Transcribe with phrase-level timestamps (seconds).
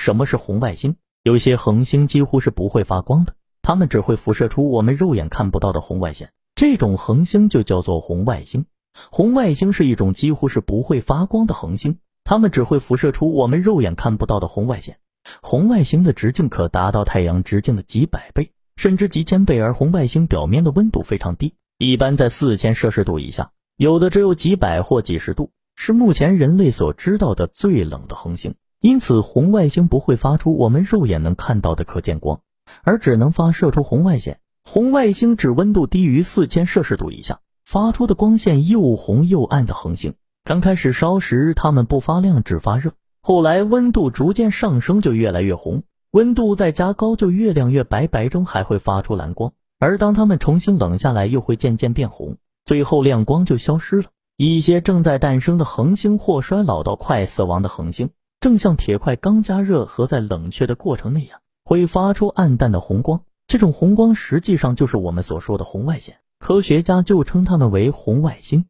[0.00, 0.96] 什么是红外星？
[1.22, 8.64] 有些恒星几乎是不会发光的，它们只会辐射出我们肉眼看不到的红外线，这种恒星就叫做红外星。
[9.10, 14.96] 红外星是一种几乎是不会发光的恒星，它们只会辐射出我们肉眼看不到的红外线。
[15.42, 28.54] 红外星的直径可达到太阳直径的几百倍，甚至几千倍，而红外星表面的温度非常低，一般在四千摄氏度以下，有的只有几百或几十度，是目前人类所知道的最冷的恒星。
[28.80, 32.40] 因此，红外星不会发出我们肉眼能看到的可见光，
[32.82, 34.40] 而只能发射出红外线。
[34.64, 40.14] 红外星指温度低于四千摄氏度以下，发出的光线又红又暗的恒星。
[40.44, 42.92] 刚开始烧时，它们不发亮，只发热。
[43.20, 49.52] 后来温度逐渐上升，就越来越红；温度再加高，就越亮越白，白中还会发出蓝光。
[49.78, 54.04] 而当它们重新冷下来，又会渐渐变红，最后亮光就消失了。
[54.38, 58.08] 一些正在诞生的恒星或衰老到快死亡的恒星，
[58.40, 63.20] 正像铁块刚加热和在冷却的过程那样，会发出暗淡的红光。
[63.46, 68.64] 这种红光实际上就是我们所说的红外线，科学家就称它们为红外星。